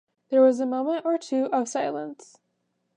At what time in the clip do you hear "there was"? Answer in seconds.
0.29-0.59